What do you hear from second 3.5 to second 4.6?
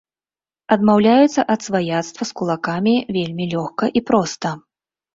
лёгка і проста.